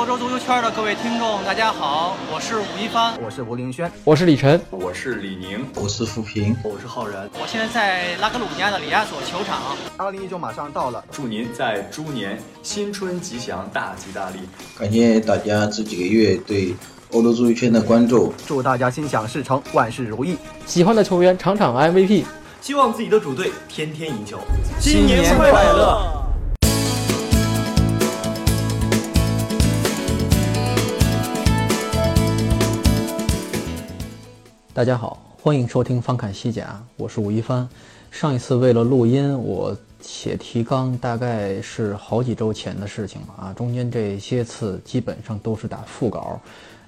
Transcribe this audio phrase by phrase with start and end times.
[0.00, 7.28] 欧洲足球圈的各位听众，大家好，我是吴一帆，我是吴林轩，我是李晨，我是李宁，我是付平，我是浩然。
[7.34, 9.76] 我现在在拉科鲁尼亚的里亚索球场。
[9.98, 14.38] 二零一九马上到了，祝您在猪年新春吉祥，大吉大利！
[14.78, 16.74] 感谢大家这几个月对
[17.10, 20.38] 欧洲足球圈的关注，祝大家心想事成，万事如意。
[20.64, 22.24] 喜欢的球员场场 MVP，
[22.62, 24.38] 希望自己的主队天天赢球。
[24.80, 26.19] 新年快乐！
[34.80, 37.68] 大家好，欢迎收听《翻看西甲》，我是吴一帆。
[38.10, 43.52] 上一次为了录音，我写提纲，大概是好几周前的事情了啊。
[43.52, 46.40] 中间这些次基本上都是打副稿，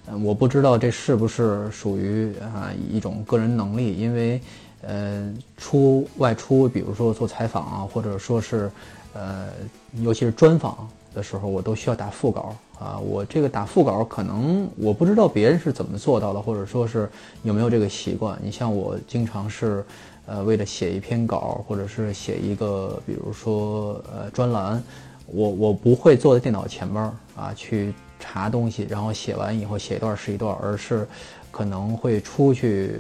[0.07, 4.41] 嗯，我不知道这是不是属于啊一种个人能力，因为
[4.81, 8.71] 呃出外出，比如说做采访啊，或者说是
[9.13, 9.49] 呃
[9.97, 12.55] 尤其是专访的时候，我都需要打副稿。
[12.79, 17.09] 啊，我这个打副稿可能我不知道别人是怎么做到的，或者说是
[17.45, 18.37] 有没有这个习惯。
[18.43, 19.85] 你像我经常是，
[20.27, 24.83] 呃，为了写一篇稿，或者是写一个，比如说呃专栏，
[25.27, 27.01] 我我不会坐在电脑前面
[27.37, 31.07] 啊去查东西，然后写完以后写一段是一段，而是
[31.53, 32.97] 可能会出去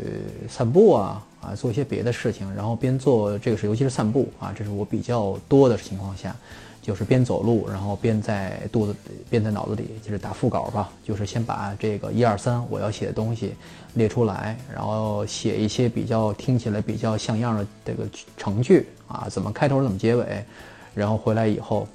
[0.48, 6.36] 散步啊啊做一些别的事情，然后边做这个是尤其是散步啊，这是我比较多的情况下。
[6.82, 8.94] 就是边走路，然后边在肚子，
[9.30, 10.90] 边在脑子里，就是打副稿吧。
[11.04, 13.54] 就是先把这个一二三我要写的东西
[13.94, 18.04] 列出来，然后写一些比较听起来比较像样的这个
[18.36, 20.44] 程序啊，怎么开头，怎么结尾，
[20.92, 21.86] 然后回来以后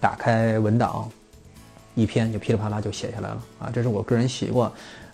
[0.00, 1.08] 打开文档，
[1.94, 3.70] 一篇就噼里啪啦就写下来了啊。
[3.72, 4.70] 这是我个人习惯。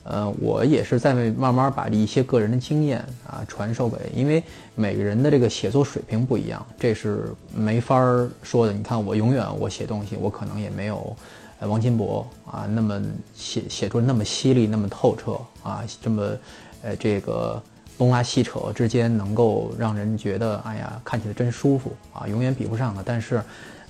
[0.08, 4.40] 呃，我也是在慢慢把一些个人的经验啊传授给，因为
[4.76, 7.98] 每个人的这个写作水平不一样，这是没法
[8.40, 8.72] 说的。
[8.72, 11.16] 你看，我永远我写东西，我可能也没有
[11.60, 13.02] 王金博啊那么
[13.34, 16.22] 写写出那么犀利、那么透彻啊，这么
[16.82, 17.60] 呃这个
[17.98, 23.02] 东拉西扯之间能够让人觉得哎呀看起来真舒服啊，永远比不上的。
[23.04, 23.42] 但是。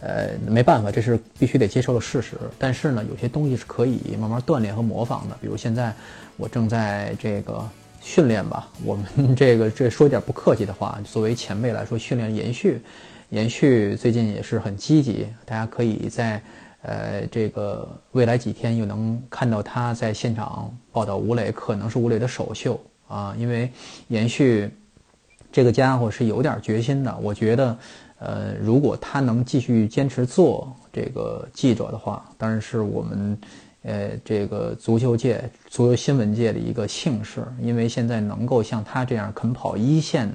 [0.08, 2.36] 呃，没办法，这是必须得接受的事实。
[2.60, 5.36] 但是呢，有些东西是可以慢慢锻炼和模仿的。
[5.40, 5.92] 比如现在
[6.36, 7.68] 我正在这个
[8.00, 12.80] 训练吧，我们 这个这说一点不客气的话，作为前辈来说，训练延续，
[13.30, 15.26] 延续最近也是很积极。
[15.44, 16.40] 大家可以在
[16.82, 23.68] 呃这个未来几天又能看到他在现场报道吴磊，可能是吴磊的首秀啊，因为
[24.06, 24.70] 延续
[25.50, 27.76] 这个家伙是有点决心的，我觉得。
[28.18, 33.38] 呃，如果他能继续坚持做这个记者的话，当然是我们，
[33.82, 40.32] 呃，这个足球界、足球新闻界的一个幸事，因为现在能够像他这样肯跑一线，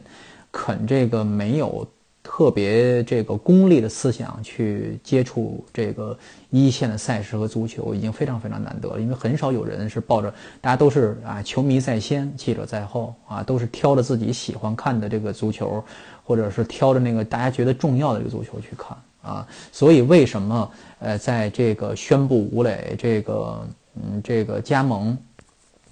[0.51, 1.87] 肯这个没有。
[2.23, 6.15] 特别这个功利的思想去接触这个
[6.51, 9.01] 一线的赛事和足球，已经非常非常难得了。
[9.01, 10.31] 因为很少有人是抱着，
[10.61, 15.83] 大家都是啊，球迷在先，记者在后啊，都是挑着自己喜欢看的这个足球，
[16.31, 19.45] 或者是挑着那个大家觉得重要的这个足球去看啊。
[19.69, 25.17] 所以为什么呃，在这个宣布吴磊这个嗯这个加盟，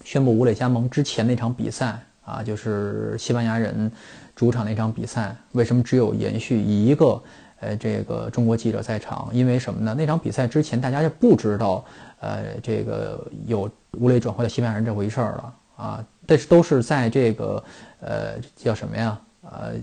[0.05, 3.91] 宣布吴磊加盟之前那场比赛啊，就是西班牙人。
[4.33, 7.21] 主场那场比赛为什么只有延续一个
[7.59, 9.29] 呃这个中国记者在场？
[9.33, 9.93] 因为什么呢？
[9.93, 11.83] 那场比赛之前大家就不知道
[12.21, 16.05] 呃这个有吴磊转会到西班牙人这回事儿了啊。
[16.25, 17.61] 但是都是在这个
[17.99, 19.19] 呃叫什么呀？
[19.41, 19.73] 呃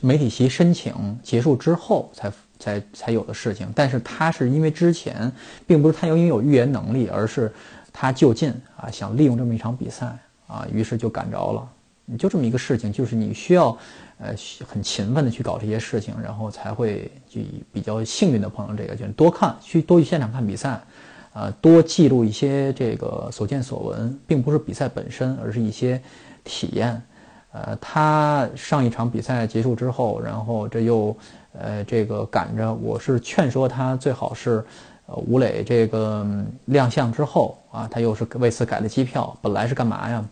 [0.00, 3.70] 媒体席申请结束之后才才才有的事情。
[3.74, 5.30] 但是他是因为之前
[5.66, 7.52] 并不是他因为有预言能力，而是
[7.92, 10.16] 他就近啊想利用这么一场比赛
[10.46, 11.68] 啊，于是就赶着了。
[12.04, 13.76] 你就这么一个事情，就是你需要，
[14.18, 14.34] 呃，
[14.66, 17.40] 很勤奋的去搞这些事情，然后才会就
[17.72, 20.80] 比较幸运的碰上这个，就是多看，去多去现场看比赛，
[21.32, 26.02] 啊，多记录一些这个所见所闻，并不是比赛本身，而是一些
[26.42, 27.00] 体验。
[27.52, 31.16] 呃，他上一场比赛结束之后，然后这又，
[31.52, 34.64] 呃，这个赶着，我是劝说他最好是，
[35.06, 36.26] 呃，吴磊这个
[36.66, 40.24] 亮相之后啊，他又是为此改了机票，本来是干嘛呀？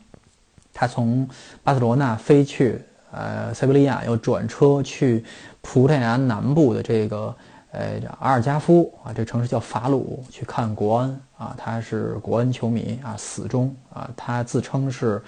[0.72, 1.28] 他从
[1.62, 2.80] 巴塞罗那飞去，
[3.10, 5.22] 呃，塞维利亚，又转车去
[5.60, 7.34] 葡萄牙南部的这个，
[7.72, 11.54] 呃，阿尔加夫啊，这城市叫法鲁，去看国安啊。
[11.58, 14.08] 他是国安球迷啊，死忠啊。
[14.16, 15.20] 他自称是，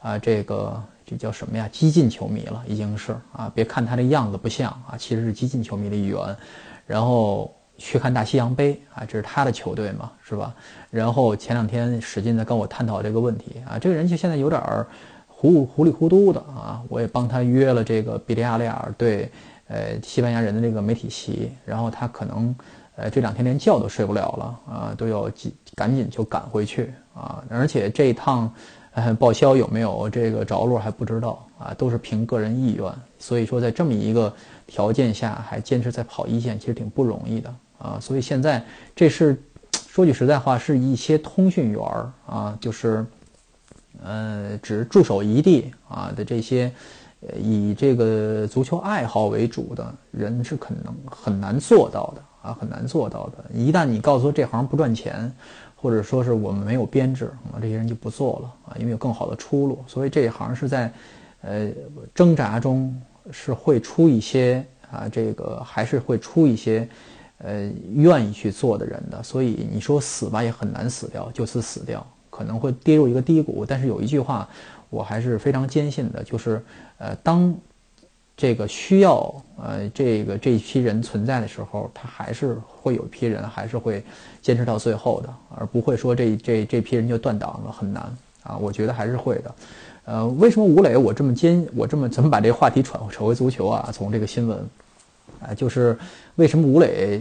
[0.00, 1.68] 啊，这个这叫什么呀？
[1.72, 3.50] 激进球迷了，已经是啊。
[3.54, 6.36] 别看他这样子不像啊，其实是激进球迷的一员。
[6.86, 7.52] 然后。
[7.80, 10.52] 去看大西洋杯啊，这是他的球队嘛，是吧？
[10.90, 14.84] 然后前两天使劲在跟我探讨这个问题啊，这个人就现在有点儿
[15.28, 16.82] 糊糊里糊涂的啊。
[16.88, 19.30] 我也帮他约了这个比利亚雷尔对
[19.68, 22.52] 呃西班牙人的这个媒体席，然后他可能
[22.96, 28.52] 呃，这两天连觉都睡不了了啊，都要赶赶紧就赶回去啊，而且这一趟
[29.18, 34.32] 报销有没有这个着落还不知道啊，都是凭个人意愿，所以说在这么一个
[34.66, 38.64] 条件下还坚持在跑一线，其实挺不容易的啊，所以现在
[38.94, 39.40] 这是
[39.88, 43.04] 说句实在话，是一些通讯员儿啊，就是
[44.02, 46.72] 呃只驻守一地啊的这些。
[47.42, 53.44] 以这个足球爱好为主的人是可能很难做到的啊，很难做到的。
[53.52, 55.34] 一旦你告诉这行不赚钱，
[55.80, 59.82] 或者说是我们没有编制啊，这些人就不做了啊，因为有更好的出路。
[59.86, 60.92] 所以这一行是在
[61.42, 61.70] 呃
[62.14, 62.94] 挣扎中
[63.30, 66.88] 是会出一些啊，这个还是会出一些
[67.38, 69.22] 呃愿意去做的人的。
[69.22, 73.64] 所以你说死吧，也很难死掉，就此死掉，可能会跌入一个低谷。
[73.64, 74.48] 但是有一句话。
[74.90, 76.64] 我还是非常坚信的，就是，
[76.96, 77.54] 呃，当
[78.38, 84.00] 这个需要呃这个这一批人存在的时候，他还是会有一批人还是会
[84.40, 88.04] 坚持到最后的，而不会说这这这批人就断档了，很难
[88.44, 88.56] 啊。
[88.56, 89.54] 我觉得还是会的。
[90.04, 93.90] 呃，为什么吴磊我这么坚我这么怎么把这个话题传扯回足球啊？
[93.92, 94.56] 从这个新闻，
[95.40, 95.98] 啊，就是
[96.36, 97.20] 为什么吴磊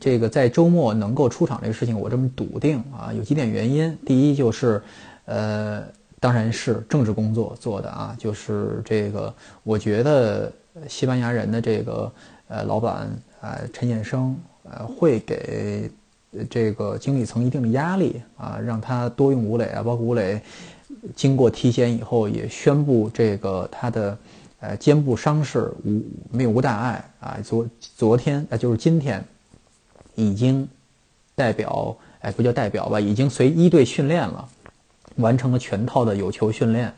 [0.00, 3.12] 这个在周末能够出场这个事情我这么笃定啊？
[3.16, 4.82] 有几点原因，第一就是，
[5.26, 5.84] 呃。
[6.20, 10.52] 当然是政治工作做的啊，就是这个，我觉得
[10.86, 12.12] 西班牙人的这个
[12.48, 13.08] 呃老板
[13.40, 15.90] 啊陈衍生呃会给
[16.50, 20.38] 这个经理层一定的压力啊，让他多用吴磊啊，包括吴磊
[21.16, 24.18] 经过体检以后也宣布这个他的
[24.60, 29.24] 呃肩部伤势无没有无大碍啊，昨昨天啊就是今天
[30.16, 30.68] 已经
[31.34, 34.46] 代表哎不叫代表吧，已经随一队训练了。
[35.20, 36.92] 完成了全套的有球训练，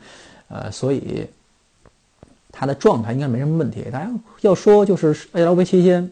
[0.47, 1.27] 呃，所以
[2.51, 3.83] 他的状态应该没什么问题。
[3.91, 4.09] 大家
[4.41, 6.09] 要说就是 A L V 期间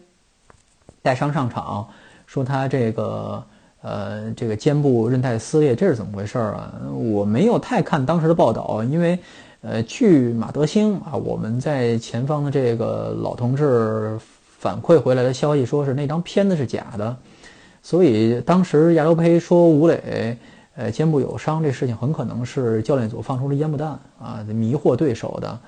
[1.02, 1.88] 带伤上场，
[2.26, 3.44] 说他这个
[3.82, 6.72] 呃这个肩部韧带撕裂，这是怎么回事啊？
[6.92, 9.18] 我没有太看当时的报道，因为
[9.60, 14.18] 呃据马德兴啊我们在前方的这个老同志
[14.58, 17.16] 反馈回来的消息，说是那张片子是假的，
[17.82, 20.36] 所以当时亚洲杯说吴磊。
[20.74, 23.90] 呃，肩部有伤这事情很可能是教练组放出了烟幕弹
[24.20, 25.58] 啊，迷惑对手的。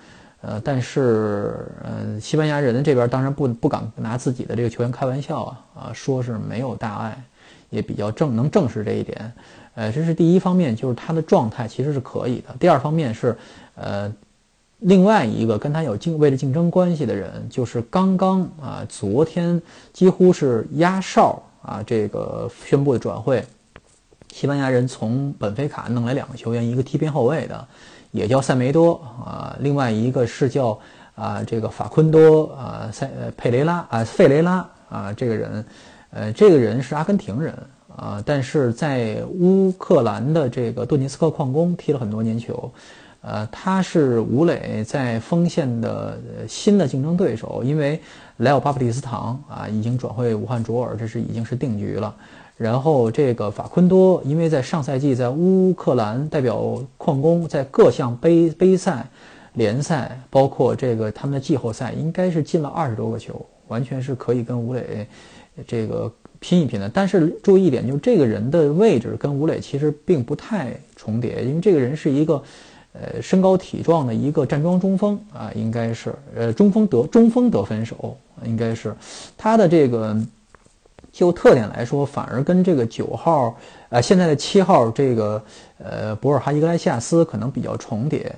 [0.47, 7.23] 呃，但是，呃，西班牙人这边当然不不敢拿自己的这个球员开玩笑啊啊，说是没有大碍，
[7.71, 9.33] 也比较正能证实这一点。
[9.75, 12.55] 呃，这是第一方面，就是他的状态其实是可以的。
[12.61, 13.35] 第二方面是，
[13.75, 14.13] 呃，
[14.81, 19.61] 另外一个跟他有竞为了竞争关系的人，就是刚刚啊，昨天
[19.95, 23.43] 几乎是压哨啊，这个宣布的转会。
[24.35, 27.65] 西班牙人从本菲卡弄来两个球员，一个踢边后卫的，
[28.11, 28.95] 也叫塞梅多
[29.25, 30.77] 啊，另外一个是叫
[31.15, 35.65] 啊这个法昆多啊塞佩雷拉啊费雷拉啊这个人，
[36.11, 37.57] 呃这个人是阿根廷人
[37.97, 42.69] 啊，但是在乌克兰的这个顿涅斯克矿工踢了很多年球，
[43.27, 47.99] 呃他是吴磊在锋线的新的竞争对手，因为
[48.39, 52.15] 莱奥巴布蒂斯唐啊已经转会武汉卓尔，这是已经是定局了。
[52.57, 59.05] 然后这个法昆多，因为在上赛季在乌克兰代表矿工，在各项杯杯赛、
[59.55, 65.07] 联赛，包括这个他们的季后赛，应该是进了二十多个球，完全是可以跟吴磊
[65.67, 66.89] 这个拼一拼的。
[66.89, 72.41] 但是注意一点，就这个人的位置跟吴磊其实并不太重叠，因为这个人是一个
[72.95, 78.95] 呃身高体壮的一个站桩中锋啊，应该是呃中锋得中锋得分手，应该是
[79.37, 80.17] 他的这个。
[81.13, 83.57] 就特点来说，反而跟这个九号，
[83.89, 85.41] 呃，现在的七号这个，
[85.79, 88.35] 呃，博尔哈伊格莱西亚斯可能比较重叠，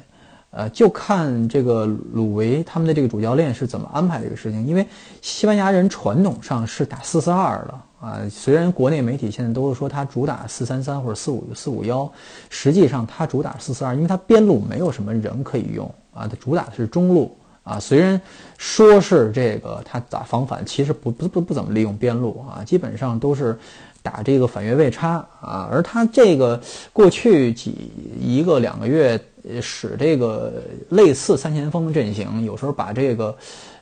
[0.50, 4.66] 呃，就看这个鲁维他们的这个主教练是怎么安排这个事情。
[4.66, 4.86] 因为
[5.22, 12.10] 西班牙人传统上是打四四二的啊，虽然国内媒体现在都是说他主打四三三或者四五四五幺，
[12.50, 17.36] 实际上他主打四四二，因为他边路没有什么人可以用啊，他主打的是中路。
[17.62, 18.20] 啊，虽然
[18.56, 23.58] 说是这个他打防反，其实不不不不怎么利用边路啊，基本上都是
[24.04, 25.68] 打这个反越位差啊。
[25.68, 26.60] 而他这个
[26.92, 29.20] 过去几一个两个月
[29.60, 33.36] 使这个类似三前锋阵型，有时候把这个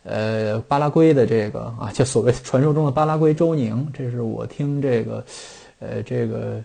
[0.05, 5.25] 呃巴拉圭的这个啊，就所谓传说中的巴拉圭周宁，这是我听这个
[5.81, 6.63] 呃这个。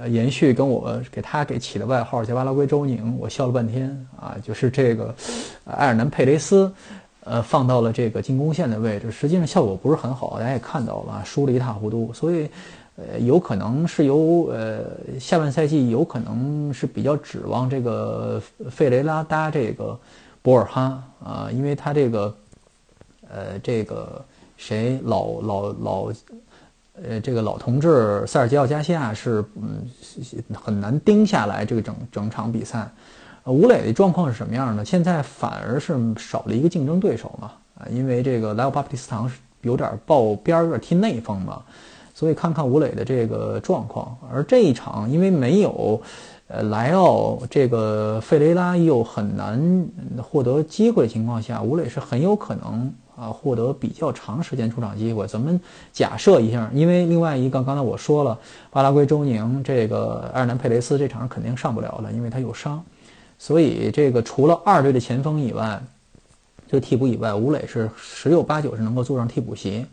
[0.00, 5.14] 呃，延续跟我给他给起的外号叫巴拉圭周宁，我笑了半天啊，就是这个
[5.66, 6.72] 埃尔南佩雷斯，
[7.24, 12.48] 呃，放到了这个进攻线的位置，实际上效果不是很好，大家也看到了，输了一塌糊涂，所以
[12.96, 14.80] 呃，有可能是由呃
[15.20, 20.00] 下半赛季有可能是比较指望这个费雷拉搭这个
[20.40, 22.34] 博尔哈啊，因为他这个
[23.32, 24.24] 呃这个
[24.56, 26.12] 谁老老老。
[27.02, 29.82] 呃，这个老同志塞尔吉奥加西亚是嗯
[30.52, 32.86] 很难盯下来这个整整场比赛。
[33.44, 34.84] 吴磊的状况是什么样呢？
[34.84, 41.62] 现在反而是少了一个竞争对手嘛，啊，因为这个莱奥巴普蒂斯唐是有点爆边儿，有点踢内锋嘛，
[42.12, 44.14] 所以看看吴磊的这个状况。
[44.30, 45.98] 而这一场因为没有
[46.48, 49.88] 呃莱奥这个费雷拉又很难
[50.22, 52.92] 获得机会的情况下，吴磊是很有可能。
[53.22, 55.24] 啊，获得比较长时间出场机会。
[55.28, 55.60] 咱们
[55.92, 58.36] 假设一下，因为另外一个刚才我说了，
[58.70, 62.82] 巴拉圭周宁这个埃尔南佩雷斯这场肯定上不了了，因为他有伤。
[63.38, 65.80] 所以这个除了二队的前锋以外，
[66.66, 69.86] 这个替补以外，吴磊是十有八九是能够坐上替补席。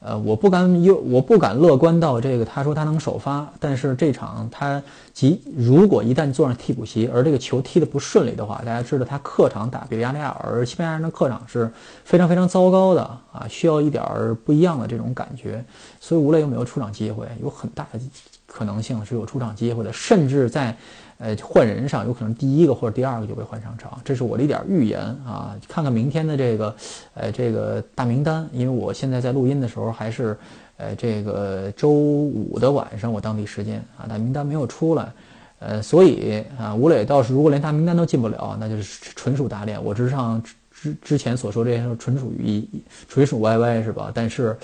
[0.00, 2.44] 呃，我不敢有，我不敢乐观到这个。
[2.44, 4.80] 他说他能首发，但是这场他
[5.12, 11.68] 即如果一旦坐上替补席，而这个球踢得不顺利的话，大家知道他客场打比利亚雷亚尔，西班牙人的客场是
[12.04, 13.02] 非常非常糟糕的
[13.32, 15.64] 啊，需要一点儿不一样的这种感觉。
[16.00, 17.98] 所以无论有没有出场机会，有很大的
[18.46, 20.76] 可能性是有出场机会的，甚至在。
[21.18, 25.56] 呃，换人上有可能第一个或者第二个就被换上场，这是我的一点预言啊。
[25.68, 26.74] 看看明天的这个，
[27.14, 30.38] 呃，这个大名单，因为我现在在录音的时候还是，
[30.76, 35.12] 呃，这个周五的晚上，我当地时间啊，大名单没有出来，
[35.58, 39.82] 呃，所以啊，吴磊倒是如果连大名单都进不了，那就是纯属打脸。
[39.82, 42.64] 我之上之之前所说这些纯属于
[43.08, 44.12] 纯属 YY 是吧？
[44.14, 44.56] 但是。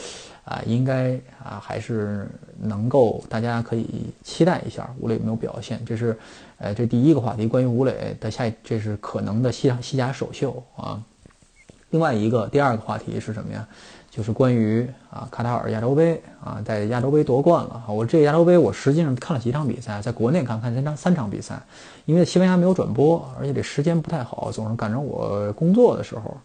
[0.44, 5.82] 啊，应该啊，还是能够，大家可以期待一下吴磊有没有表现。
[5.86, 6.16] 这是，
[6.58, 11.02] 呃，这第一个话题，关于吴磊的下，这是可能的西西甲首秀啊。
[11.90, 13.66] 另外一个第二个话题是什么呀？
[14.10, 17.82] 就是关于啊卡塔尔亚洲杯啊，在亚洲杯夺冠了。
[17.88, 21.60] 我这亚洲杯我实际上看了几场比赛，在国内看看三场三场比赛，
[22.04, 26.36] 因为西班牙没有转播，而且这时间不太好，总是赶上我工作的时候。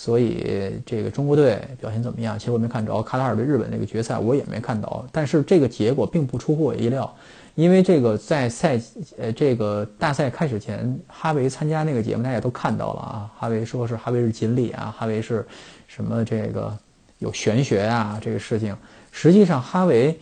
[0.00, 2.38] 所以这个中国队表现怎么样？
[2.38, 5.04] 其实我没看着卡塔尔对日本那个决赛，我也没看到。
[5.10, 7.12] 但是这个结果并不出乎我意料，
[7.56, 8.80] 因为这个在赛
[9.18, 13.30] 呃这个大赛开始前，哈维参加那个节目，大家都看到了啊。
[13.36, 15.44] 哈维说是哈维是锦鲤啊，哈维是
[15.88, 16.72] 什么这个
[17.18, 18.76] 有玄学啊这个事情。
[19.10, 20.16] 实际上哈维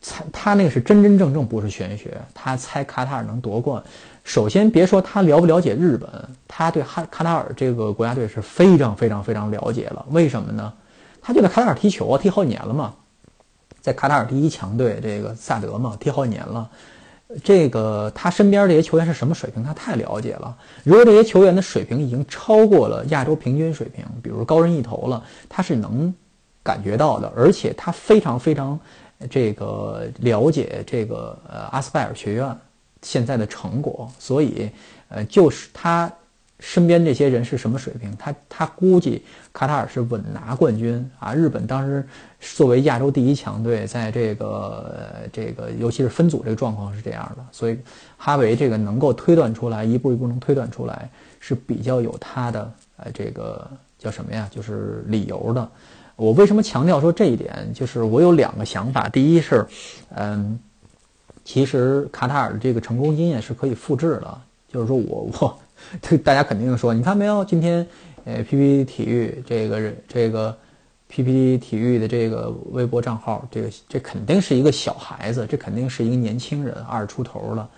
[0.00, 3.82] 猜他那个是真真正正不是玄学，他猜卡塔尔能夺冠。
[4.30, 6.08] 首先，别说他了不了解日本，
[6.46, 10.06] 他对哈卡塔尔这个国家队是非常非常非常了解了。
[10.10, 10.72] 为什么呢？
[11.20, 12.94] 他就在卡塔尔踢球啊，踢好几年了嘛，
[13.80, 16.70] 在卡塔尔第一强队这个萨德嘛，踢好几年了。
[17.42, 20.56] 这个他身边这些球员是什么水平，他太了解了。
[20.84, 26.14] 如果这些球员的水平已经超过了亚洲平均水平，比如高人一头了，他是能
[26.62, 27.32] 感觉到的。
[27.34, 28.78] 而且他非常非常
[29.28, 32.56] 这个了解这个呃阿斯拜尔学院。
[33.02, 34.70] 现在的成果，所以，
[35.08, 36.12] 呃，就是他
[36.58, 38.14] 身边这些人是什么水平？
[38.18, 41.32] 他他估计卡塔尔是稳拿冠军啊！
[41.32, 42.06] 日本当时
[42.38, 44.94] 作为亚洲第一强队，在这个
[45.32, 47.78] 这个尤其是分组这个状况是这样的，所以
[48.18, 53.66] 哈维这个能够推断出来，一步一步能推断出来，是比较有他的呃这个
[53.98, 54.46] 叫什么呀？
[54.50, 55.66] 就是理由的。
[56.16, 57.72] 我为什么强调说这一点？
[57.74, 59.66] 就是我有两个想法，第一是，
[60.14, 60.60] 嗯。
[61.52, 65.58] 其实卡塔尔的这个成功经验是可以复制的，就是说我我，
[66.18, 67.44] 大家肯定说，你看没有？
[67.44, 67.84] 今天，
[68.24, 70.56] 呃，PPT 体育这个这个
[71.08, 77.68] PPT 体育的这个微博账号，这个这肯定是一个小孩子，这肯定是一个年轻人，二十出头了，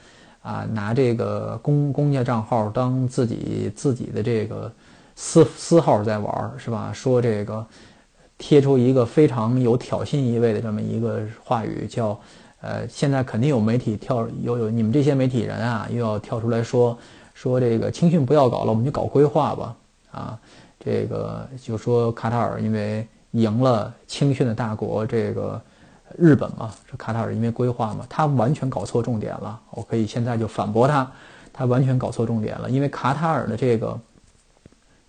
[0.42, 4.70] 啊，拿这个公公家账号当自己自己的这个
[5.16, 6.92] 私私号在玩，是吧？
[6.92, 7.66] 说这个
[8.36, 12.20] 贴出一个非常有挑衅意味的这么一个话语，叫。
[12.62, 16.96] 呃，现在肯定有媒体跳，有有你们这些媒体人啊，又要跳出来说
[17.34, 19.76] 说这个青训不要搞了，我们就搞规划吧。
[20.12, 20.38] 啊，
[20.78, 25.60] 这个就说卡塔尔因为赢了青训的大国这个
[26.16, 29.60] 日本嘛，说卡塔尔因为规划嘛，他完全搞错重点了。
[29.70, 31.10] 我可以现在就反驳他，
[31.52, 32.70] 他完全搞错重点了。
[32.70, 33.98] 因为卡塔尔的这个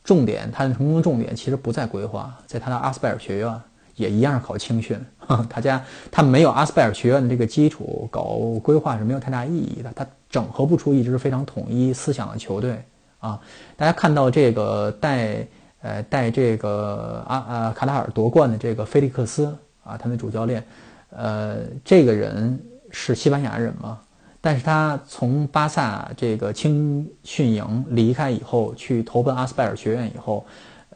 [0.04, 3.62] 重点，他的成功重点其实不在规划，在他的阿斯拜尔学院。
[3.96, 5.00] 也一样是考青训，
[5.50, 8.24] 他家他没有阿斯拜尔学院的这个基础，搞
[8.64, 9.92] 规划是没有太大意义的。
[9.96, 12.84] 他整合不出一支非常统一思想的球队
[13.20, 13.40] 啊！
[13.78, 15.46] 大家看到这个带
[15.82, 19.46] 呃带这个阿啊卡塔尔夺冠的这个菲利克斯
[19.84, 20.64] 啊，他的主教练，
[21.12, 22.60] 呃，这个人
[22.90, 24.00] 是西班牙人嘛？
[24.42, 30.46] 但是他从巴萨这个青训营离开以后，去投奔阿斯拜尔学院以后。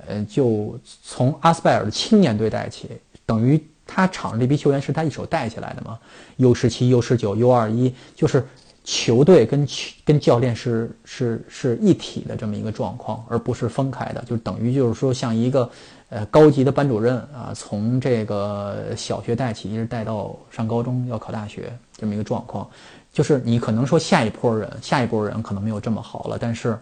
[0.05, 2.89] 呃，就从阿斯拜尔的青年队带起，
[3.25, 5.97] 等于他场上这批球员是他一手带起来的嘛
[6.35, 8.45] ？U 十七、U 十九、U 二一，就是
[8.83, 9.67] 球队跟
[10.05, 15.69] 跟教练是是是一体的这么一个状况，而不是分开的，就等于就是说像一个
[16.09, 22.69] 呃高级的班主任啊，从这个小学带起，一直带到上高中要考大学这么一个状况。
[23.11, 26.77] 就是你可能说下一波人，下一波人可能没有这么好了，但是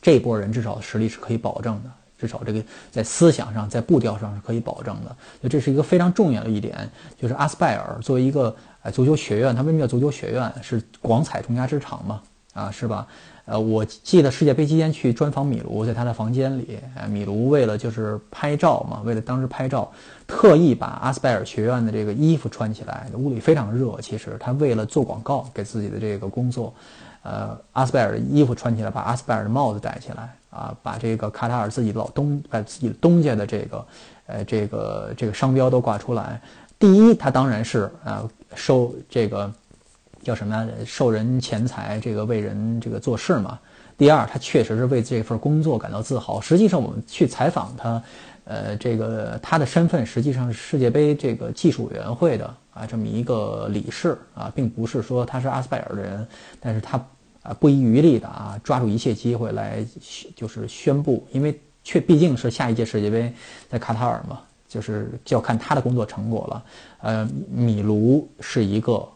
[0.00, 5.16] 这一波人至少实力是可以保证的，至少这个在思想上、在步调上是可以保证的。
[5.42, 6.76] 就这是一个非常重要的一点，
[7.18, 10.52] 就是阿斯拜尔作为一个呃足球学院，它为什么叫足球学院？
[10.62, 12.20] 是广采众家之长嘛？
[12.54, 13.06] 啊，是吧？
[13.44, 19.90] 呃，我记得世界杯期间去专访米卢，在他的房间里，米卢为了就是拍照嘛，为了当时拍照，
[20.26, 23.98] 特意把阿斯拜尔学院的这个衣服穿起来，屋里非常热。
[24.02, 26.74] 其实他为了做广告，给自己的这个工作，
[27.22, 33.86] 呃，阿斯拜尔的衣服穿起来，把阿斯拜尔的帽子戴起来，啊，把这个卡塔尔自己老东，把自己东家的这个，
[34.26, 36.40] 呃，这个这个商标都挂出来。
[36.78, 39.52] 第一，他当然是呃收这个。
[40.20, 40.68] 叫什么呀？
[40.84, 43.58] 受人钱财，这个为人这个做事嘛。
[43.96, 46.40] 第二，他确实是为这份工作感到自豪。
[46.40, 48.02] 实际上，我们去采访他，
[48.44, 56.26] 呃，这个他的身份实际上是世界杯这个技术委员会的啊这么一个理事啊，并不是说他是阿斯拜尔的人。
[56.60, 56.96] 但是他
[57.42, 59.84] 啊不遗余力的啊抓住一切机会来
[60.36, 63.32] 就是宣布，因为却毕竟是下一届世界杯
[63.68, 66.64] 在卡塔尔嘛，就是就要看他的工作成果了。
[67.00, 69.06] 呃，米卢是一个。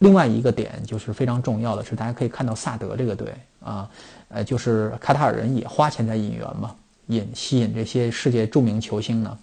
[0.00, 3.86] 另外一个点就是非常重要的是，大家可以看到萨德这个队啊，
[4.28, 6.74] 呃，就是卡塔尔人也花钱在引援嘛，
[7.08, 9.36] 引吸引这些世界著名球星呢，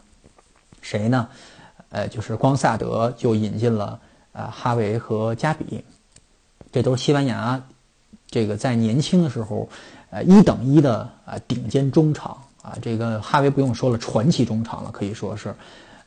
[0.82, 1.30] 谁呢？
[1.90, 4.00] 呃，就是光萨德就引进了
[4.32, 5.84] 啊哈维和加比，
[6.72, 7.62] 这都是西班牙
[8.28, 9.68] 这个在年轻的时候
[10.10, 15.54] 呃一等一的啊顶尖中场啊，这个哈维不用说了，传奇中场了，可以说是，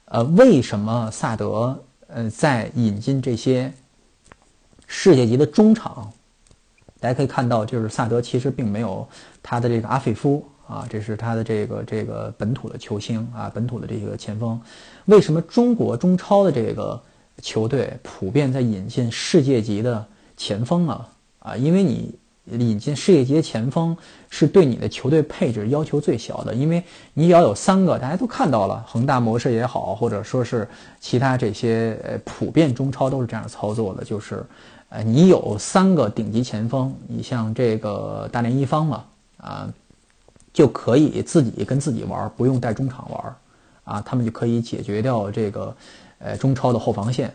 [0.06, 3.72] 呃，为什么萨德呃在引进这些？
[4.92, 6.12] 世界级的中场，
[6.98, 9.08] 大家可以看到，就是萨德其实并没有
[9.40, 14.60] 他的这个阿费夫啊，这是他的这个这个本土的球星啊，本土的这个前锋。
[15.06, 17.00] 为什么中国中超的这个
[17.42, 21.08] 球队普遍在引进世界级的前锋啊？
[21.40, 23.96] 啊，因为你引进世界级的前锋
[24.28, 26.82] 是对你的球队配置要求最小的，因为
[27.14, 30.68] 你要有三个，大家都看到了，恒大模式也好，或者说是
[31.00, 34.44] 其他这些呃普遍中超都是这样操作的，就是。
[34.92, 39.04] 呃，你有三个顶级前锋，你像这个大连一方嘛，
[39.36, 39.72] 啊，
[40.60, 43.34] 就可以自己跟自己玩，不用带中场玩，
[43.84, 45.74] 啊，他们就可以解决掉这个，
[46.18, 47.32] 呃，中超的后防线。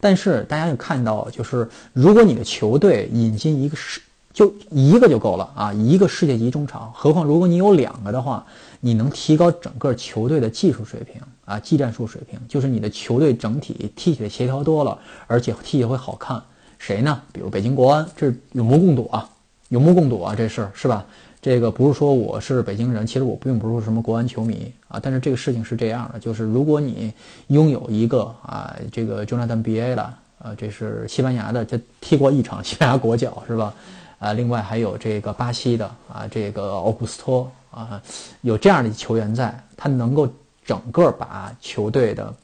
[0.00, 4.00] 但是大家也看到，就是如果你的球队引进一个世，
[4.32, 8.46] 就一个就够了啊，一个世界级中场，何况如果你有两个的话，
[8.78, 16.40] 你能提高整个球队的技术水平啊，技战术水平，就是你的球队整体踢起来协调多了，而且踢起来会好看。
[16.78, 17.20] 谁呢？
[17.32, 19.28] 比如北京国安，这有目共睹啊，
[19.70, 21.04] 有目共睹啊，这是是吧？
[21.44, 27.12] 这个不是说我是北京人，其实我并不是什么国安球迷啊，但是这个事情是这样的，就是如果你
[27.48, 33.74] 拥有一个啊，这个 Jonathan B A 了，呃，这是西班牙的，他踢过一场 西班牙国脚是吧？
[34.18, 38.00] 啊，另外还有这个巴西的啊，这个奥古斯托啊，
[38.40, 40.26] 有这样的球员在，他能够
[40.64, 42.34] 整个把球队的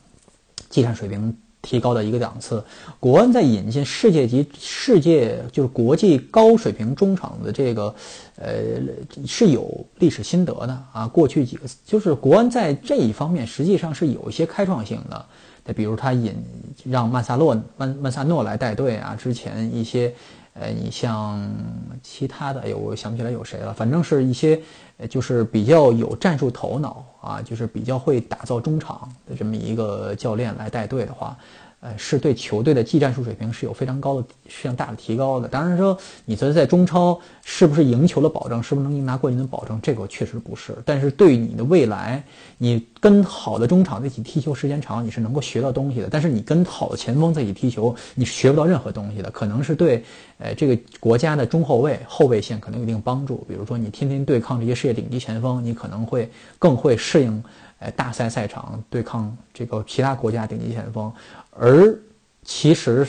[0.69, 1.35] 技战水平。
[1.63, 2.65] 提高的一个档次，
[2.99, 7.95] 国安在引进世界级、世界就是国际高水平中场的这个，
[8.37, 8.55] 呃，
[9.27, 11.07] 是有历史心得的啊。
[11.07, 15.27] 过去几个就是国安在这一方面实际上是有一些开创性的。
[15.77, 16.35] 比如他引
[16.85, 20.13] 让曼萨洛曼曼萨诺来带队啊，之前一些。
[20.55, 21.41] 呃，你像
[22.03, 23.73] 其他的，哎，我想不起来有谁了。
[23.73, 24.61] 反正是一些，
[25.09, 31.37] 就是比较有战术头脑啊，就是比较会打造中场的这么一个教练来带队的话。
[31.81, 35.49] 呃，是对球队的技战术水平是有非常高的、非常大的提高的。
[35.49, 40.77] 当然说，你觉得在中超是不是赢球的保证，是不是能赢拿冠军的保证，这个确实不是。
[40.85, 42.23] 但是对于你的未来，
[42.59, 46.09] 你跟好的中场在一起踢球时间长，你是能够学到东西的。
[46.11, 49.31] 但是你跟好的前锋在一起踢球，你是学不到任何东西的。
[49.31, 50.05] 可能是对，
[50.37, 53.39] 呃，这个国家的中后卫后卫线可能有一定帮助。
[53.49, 57.43] 比如说，你天天对抗这些世界顶级前锋，你可能会更会适应。
[57.81, 61.13] 哎，大赛赛场对抗这个其他国家顶级前锋，
[61.51, 61.99] 而
[62.45, 63.07] 其实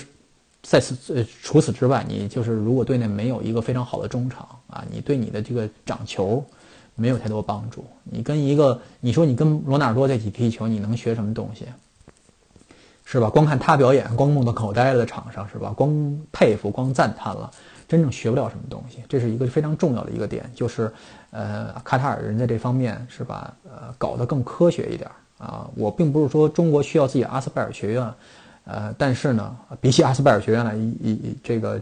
[0.63, 6.43] 在此呃除此之外，你就是如果队内没有一个非常好的中场啊，你对你的这个长球
[6.95, 7.85] 没有太多帮助。
[8.03, 11.65] 你跟一个你说你跟罗纳尔多在一起踢球，你能学什么东西？
[13.03, 13.29] 是吧？
[13.29, 15.73] 光看他表演，光目瞪口呆了场上是吧？
[15.75, 17.51] 光佩服，光赞叹了。
[17.91, 20.89] 真正学不了什么东西，这是一个非常重要的一个点，就是，
[21.31, 23.53] 呃，卡塔尔人在这方面是吧？
[23.65, 25.69] 呃，搞得更科学一点啊。
[25.75, 28.09] 我并不是说中国需要自己阿斯拜尔学院，
[28.63, 31.81] 呃，但是呢，比起阿斯拜尔学院来，一一这个，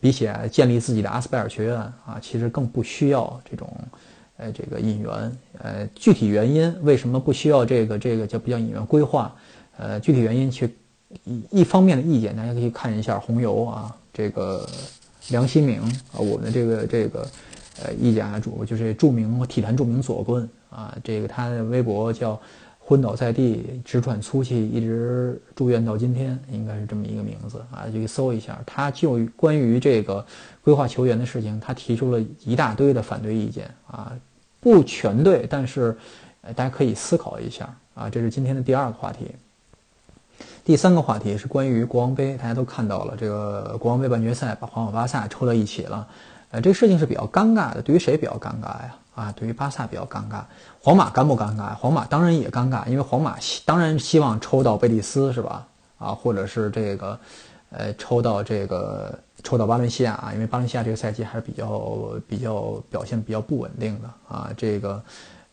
[0.00, 3.70] 比起建立自己的阿斯拜尔学院啊，其实更不需要这种，
[4.38, 5.12] 呃这个引援，
[5.58, 9.30] 呃具体原因为什么不需要这个这个叫不叫引援规划？
[9.76, 10.74] 呃具体原因去
[11.24, 14.66] 一一方面的意见，大家可以看一下红油啊，这个
[15.30, 15.80] 梁新明
[16.12, 17.28] 啊，我们这个这个
[17.82, 22.40] 呃意甲主就是著名体坛著名左棍啊，这个他的微博叫。
[22.86, 28.60] 昏倒在地，直喘粗气，一直住院到今天，应该是这么一个名字啊，就去搜一下。
[28.66, 30.22] 他就关于这个
[30.60, 34.12] 规划球员的事情，他提出了一大堆的反对意见啊，
[34.60, 35.96] 不全对，但是
[36.54, 38.10] 大家可以思考一下啊。
[38.10, 39.28] 这是今天的第二个话题。
[40.64, 46.08] 第三个话题是关于国王杯，大家都看到了，这个国王杯半决赛把皇马、巴萨抽到一起了，
[46.50, 47.82] 呃，这个事情是比较尴尬的。
[47.82, 48.96] 对于谁比较尴尬呀？
[49.14, 50.40] 啊，对于巴萨比较尴尬，
[50.80, 51.74] 皇马尴不尴尬？
[51.74, 55.66] 皇马当然也尴尬，因为皇马当然希望抽到贝蒂斯是吧？
[55.98, 57.18] 啊，或者是这个，
[57.68, 64.50] 呃，抽到这个抽到巴伦西亚啊，因为巴伦西亚这个赛季还是比较比较表现比较不稳定的啊。
[64.56, 65.00] 这个，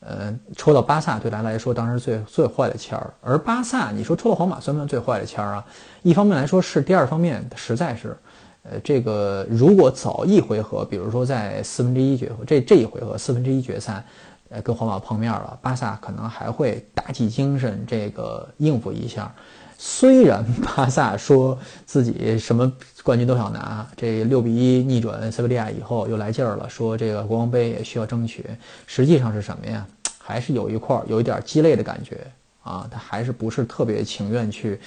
[0.02, 5.66] 呃，抽到巴萨对他来说当时最最坏的签儿，而巴萨你说抽到皇马算不算最坏的签儿啊？
[6.02, 8.18] 一方面来说是，第二方面实在是。
[8.64, 14.06] 呃，这个如果早一回合，比如说在四分之一决这这一回合四分之一决赛，
[14.50, 19.34] 呃，跟皇马碰面了，巴萨可能还会打起精神，这个应付一下。
[19.84, 28.46] 虽然巴萨说自己什么冠军都想拿，这六比一逆转塞维利亚以后又来劲儿了，说这个国王杯也需要争取。
[28.86, 29.84] 实际上是什么呀？
[30.20, 32.20] 还是有一块儿有一点儿鸡肋的感觉
[32.62, 34.80] 啊，他还是不是特别情愿去。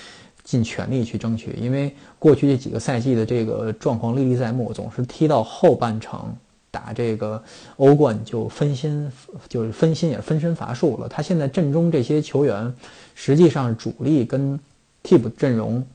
[0.44, 6.20] 尽全力去争取，因为过去这几个赛季的这个状况历历在目，总是踢到后半程
[6.70, 7.42] 打这个
[7.76, 9.10] 欧冠就分心，
[9.48, 11.08] 就是分心也分身乏术了。
[11.08, 12.70] 他现在阵中这些球员，
[13.14, 14.60] 实际上主力跟
[15.04, 15.86] 替补阵容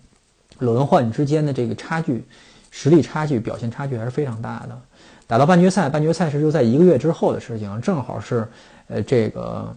[0.60, 2.24] 轮换之间的这个差距，
[2.72, 4.80] 实力差距、表现差距还是非常大的。
[5.28, 8.48] 打到半决赛，半决赛是就在一个月之后的事情，正好是
[8.88, 9.76] 呃这个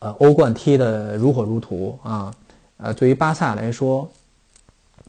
[0.00, 2.34] 呃欧冠踢得如火如荼啊。
[2.78, 4.06] 呃，对于巴萨来说，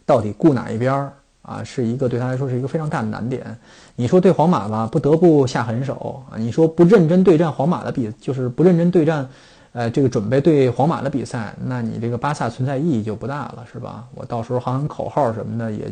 [0.06, 3.58] 到底顾哪一边儿啊，是一个对他来说是一个非常大的难点。
[3.98, 6.38] 你说对皇马吧，不得不下狠手啊。
[6.38, 9.28] 你说不认真对战皇马的比，就是不认真对战，
[9.77, 14.07] 呃，这个准备对皇马的比赛，那你这个巴萨存在意义就不大了，是吧？
[14.15, 15.85] 我到时候喊喊口号什么的，也也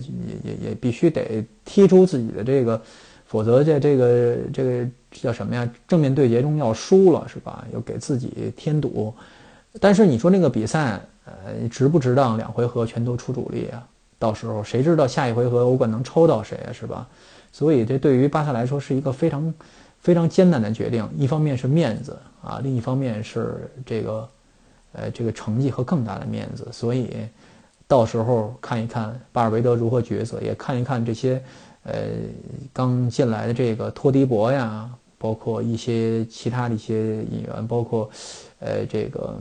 [0.43, 2.81] 也也必须得踢出自己的这个，
[3.27, 5.69] 否则在这个这个叫什么呀？
[5.87, 7.63] 正面对决中要输了，是吧？
[7.71, 9.13] 要给自己添堵。
[9.79, 10.99] 但是你说那个比赛。
[11.27, 12.37] 呃，值不值当？
[12.37, 13.83] 两回合全都出主力啊！
[14.19, 16.71] 到时候谁知道下一回合欧冠能抽到谁啊？
[16.71, 17.07] 是吧？
[17.51, 19.51] 所以这对于巴萨来说是一个非常
[20.05, 21.09] 非常艰难的决定。
[21.17, 24.29] 一方面是面子啊，另一方面是这个
[24.93, 26.67] 呃这个成绩和更大的面子。
[26.71, 27.09] 所以
[27.87, 31.41] 到时候看一看巴尔维德如何抉择，也看一看这些
[31.81, 31.93] 呃
[32.71, 34.87] 刚进来的这个托迪博呀，
[35.17, 38.07] 包括一些其他的一些演员，包括
[38.59, 39.35] 呃这个。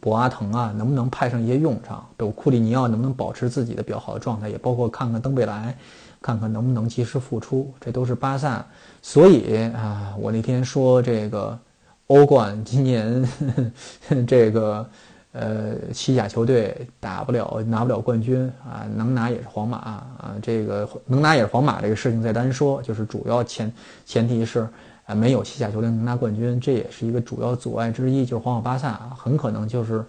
[0.00, 2.06] 博阿滕啊，能不能派上一些用场？
[2.18, 4.48] 有库里尼奥能不能保持自己的比较好的状态？
[4.48, 5.76] 也包括看看登贝莱，
[6.22, 8.64] 看看能不能及时复出，这都是巴萨。
[9.02, 11.58] 所以啊，我那天说这个
[12.06, 13.28] 欧冠今年
[14.26, 14.88] 这个
[15.32, 20.34] 呃西甲球队打不了，拿不了冠军啊，能拿也是皇马啊。
[20.40, 23.70] 这个能拿也是皇马这个事情再单说，就是主要前
[24.06, 24.66] 前提是。
[25.14, 28.24] 没有西甲球队能拿冠军，这也是一个主要阻碍之一。
[28.24, 30.04] 就是皇马、巴萨很可能就是，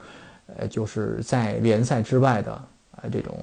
[0.57, 3.37] 呃，就是在联赛之外的啊这种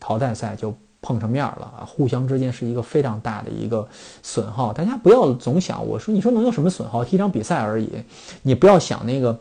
[0.00, 3.86] 淘汰赛就碰上面了啊，互相之间是一个非常大的一个
[4.22, 4.72] 损耗。
[4.72, 7.04] 大家不要总想，我说你说能有什么损耗？
[7.04, 7.90] 踢场比赛而已，
[8.42, 9.38] 你不要想那个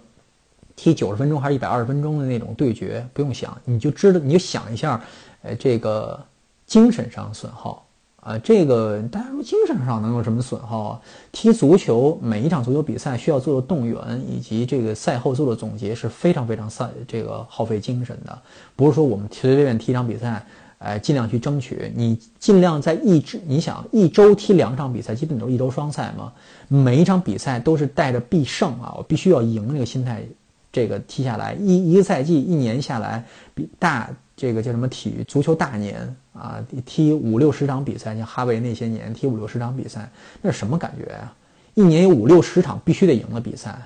[0.75, 4.99] 踢九十分钟还是一百二十分钟的那种对决，不用想，你就知道，你就想一下，
[5.43, 6.19] 呃，这个
[6.65, 7.85] 精神上损耗。
[8.21, 11.01] 啊，这个大家说精神上能有什么损耗啊？
[11.31, 13.97] 踢足球每一场足球比赛需要做的动员，
[14.29, 18.39] 以及这个赛后做的总结是非常非常散，这个耗费精神的。
[18.75, 20.45] 不是说我们随随便便踢一场比赛，
[20.77, 21.91] 哎，尽量去争取。
[21.95, 26.31] 你尽量在一周，你想一周踢两场比赛，基本都一周双赛嘛。
[26.67, 30.23] 每一场比赛都是带着必胜啊，我必须要赢那个心态，
[30.71, 36.15] 这个踢下来一一个赛季一年下来，比大这个叫什么体育足球大年。
[36.33, 40.09] 啊，踢五六十场比赛，像哈维那些年踢五六十场比赛，
[40.41, 41.31] 那是什么感觉呀？
[41.73, 43.77] 一年有五六十场必须得赢的比赛，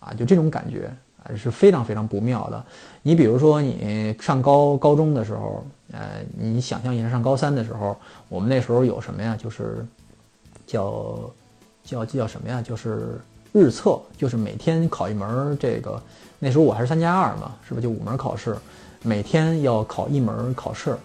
[0.00, 2.62] 啊，就这种感觉啊，是非常非常不妙的。
[3.02, 7.96] 你比如说，你上高高中的时候，呃，你想象一下上高三的时候，
[8.28, 9.36] 我们那时候有什么呀？
[9.36, 9.86] 就是
[10.66, 11.30] 叫
[11.84, 12.60] 叫叫什么呀？
[12.60, 13.20] 就是
[13.52, 16.00] 日测，就是每天考一门这个。
[16.38, 18.56] 那时候我还是三加二嘛，是不是就五门考试？
[19.02, 20.96] 每天要考一门考试。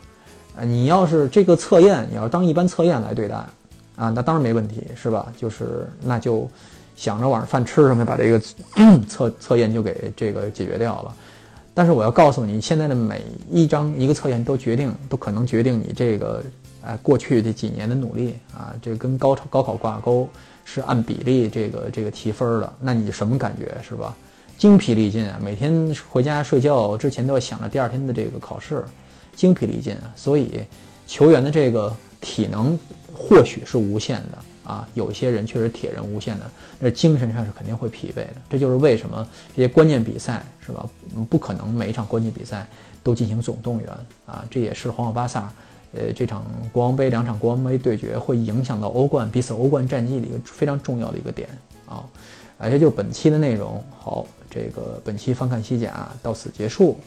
[0.64, 3.36] 你要是这个测验，你要当一般测验来对待，
[3.96, 5.32] 啊，那当然没问题，是吧？
[5.38, 6.50] 就是那就
[6.96, 8.42] 想着晚上饭吃什么，把这个
[9.08, 11.14] 测测验就给这个解决掉了。
[11.76, 16.44] 但是我要告诉你，现在的每一张一个测验都决定，都可能决定你这个，
[16.84, 20.28] 哎，过去这几年的努力啊，这跟高考高考挂钩，
[20.70, 22.74] 是按比例这个这个提分的。
[22.82, 24.14] 那你什么感觉是吧？
[24.58, 28.84] 精疲力尽啊，每天回家睡觉之前都要想着第二天的这个考试，
[29.34, 30.12] 精疲力尽啊。
[30.16, 30.60] 所以
[31.08, 32.78] 球员的这个体能
[33.14, 34.38] 或许是无限的。
[34.68, 38.34] 啊，有些人确实铁人无限的，那精神上是肯定会疲惫的。
[38.50, 39.26] 这就是为什么
[39.56, 40.86] 这些关键比赛是吧？
[41.30, 42.68] 不可能每一场关键比赛
[43.02, 43.88] 都进行总动员
[44.26, 44.44] 啊。
[44.52, 45.50] 这也是皇马巴萨，
[45.94, 51.48] 呃，这场国王杯两场国王杯对决会影响到欧冠彼此欧冠战绩的一个非常重要的一个点
[51.88, 52.04] 啊。
[52.58, 53.84] 啊，这就是本期的内容。
[54.00, 56.98] 好，这个本期翻看西甲到此结束，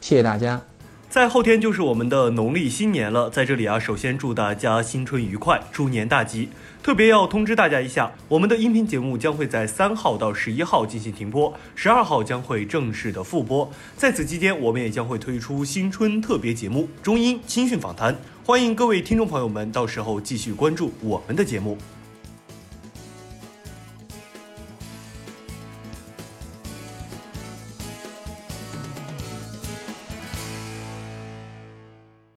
[0.00, 0.60] 谢谢大家。
[1.08, 6.50] 在后天就是我们的农历新年了，在这里啊，首先祝大家新春愉快，猪年大吉。
[6.82, 13.70] 特别要通知大家一下，我们的音频节目将会在三号到十一号进行停播，十二号将会正式的复播。
[13.96, 18.14] 在此期间，我们也将会推出新春特别节目——中英青训访谈，
[18.44, 21.78] 欢迎各位听众朋友们到时候继续关注我们的节目。